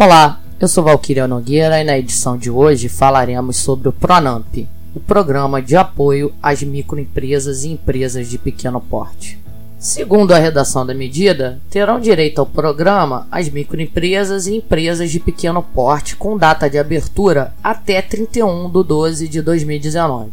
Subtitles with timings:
[0.00, 4.58] Olá, eu sou Valquíria Nogueira e na edição de hoje falaremos sobre o Pronamp,
[4.94, 9.40] o programa de apoio às microempresas e empresas de pequeno porte.
[9.76, 15.64] Segundo a redação da medida, terão direito ao programa as microempresas e empresas de pequeno
[15.64, 20.30] porte com data de abertura até 31 de 12 de 2019.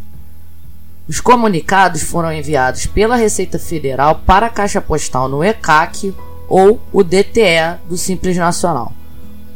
[1.09, 6.13] Os comunicados foram enviados pela Receita Federal para a Caixa Postal no ECAC
[6.47, 8.93] ou o DTE do Simples Nacional.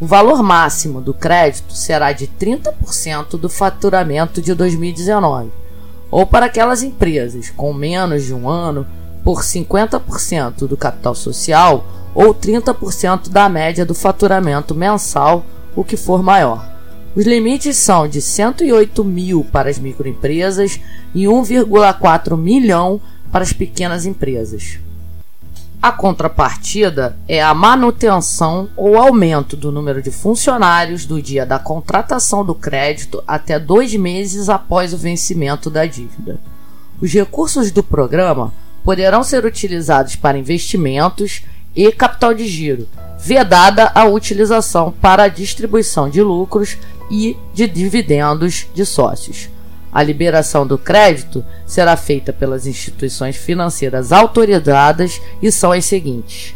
[0.01, 5.51] O valor máximo do crédito será de 30% do faturamento de 2019,
[6.09, 8.87] ou para aquelas empresas com menos de um ano
[9.25, 11.85] por 50% do capital social
[12.15, 15.45] ou 30% da média do faturamento mensal,
[15.75, 16.65] o que for maior.
[17.13, 20.79] Os limites são de 108 mil para as microempresas
[21.13, 24.79] e 1,4 milhão para as pequenas empresas.
[25.81, 32.43] A contrapartida é a manutenção ou aumento do número de funcionários do dia da contratação
[32.43, 36.37] do crédito até dois meses após o vencimento da dívida.
[37.01, 42.85] Os recursos do programa poderão ser utilizados para investimentos e capital de giro,
[43.17, 46.77] vedada a utilização para a distribuição de lucros
[47.09, 49.49] e de dividendos de sócios.
[49.91, 56.55] A liberação do crédito será feita pelas instituições financeiras autorizadas e são as seguintes: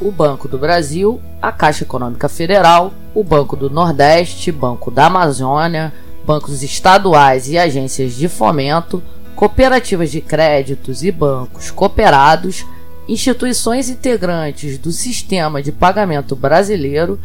[0.00, 5.92] o Banco do Brasil, a Caixa Econômica Federal, o Banco do Nordeste, Banco da Amazônia,
[6.24, 9.02] bancos estaduais e agências de fomento,
[9.34, 12.66] cooperativas de créditos e bancos cooperados,
[13.08, 17.18] instituições integrantes do sistema de pagamento brasileiro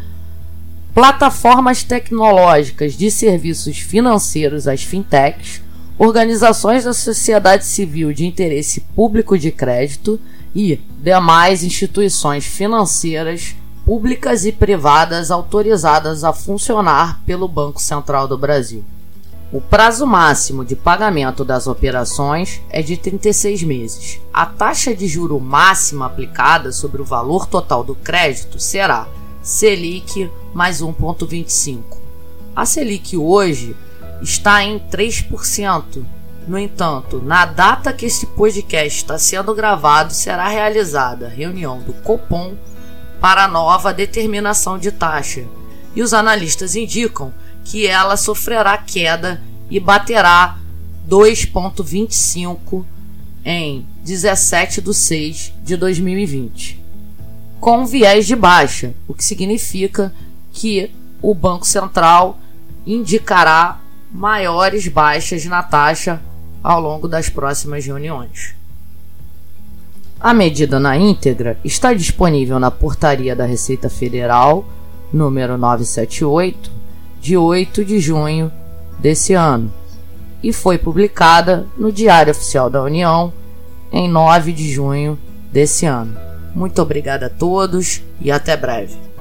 [0.94, 5.62] plataformas tecnológicas de serviços financeiros, as fintechs,
[5.98, 10.20] organizações da sociedade civil de interesse público de crédito
[10.56, 18.84] e demais instituições financeiras públicas e privadas autorizadas a funcionar pelo Banco Central do Brasil.
[19.52, 24.20] O prazo máximo de pagamento das operações é de 36 meses.
[24.34, 29.08] A taxa de juro máxima aplicada sobre o valor total do crédito será
[29.44, 31.84] Selic mais 1,25.
[32.56, 33.76] A Selic hoje
[34.22, 36.06] está em 3%.
[36.48, 42.56] No entanto, na data que este podcast está sendo gravado, será realizada reunião do Copom
[43.20, 45.46] para nova determinação de taxa,
[45.94, 47.34] e os analistas indicam
[47.66, 50.58] que ela sofrerá queda e baterá
[51.08, 52.86] 2,25
[53.46, 56.83] em 17 de 6 de 2020
[57.64, 60.14] com viés de baixa, o que significa
[60.52, 60.92] que
[61.22, 62.38] o Banco Central
[62.86, 63.80] indicará
[64.12, 66.22] maiores baixas na taxa
[66.62, 68.54] ao longo das próximas reuniões.
[70.20, 74.66] A medida na íntegra está disponível na Portaria da Receita Federal,
[75.14, 76.70] número 978,
[77.22, 78.52] de 8 de junho
[79.00, 79.72] desse ano,
[80.44, 83.32] e foi publicada no Diário Oficial da União
[83.90, 85.18] em 9 de junho
[85.50, 86.33] desse ano.
[86.54, 89.13] Muito obrigada a todos e até breve.